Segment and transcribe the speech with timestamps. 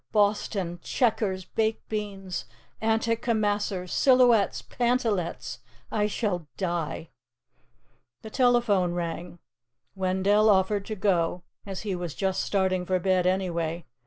[0.11, 0.79] Boston!
[0.81, 1.45] Checkers!!
[1.45, 2.45] Baked Beans!!!
[2.81, 3.93] Antimacassars!!!!
[3.93, 4.63] Silhouettes!!!!!
[4.63, 5.59] Pantalettes!!!!!!!
[5.91, 7.09] I shall die!"
[8.23, 9.37] The telephone rang.
[9.93, 13.85] Wendell offered to go, as he was "just starting for bed anyway."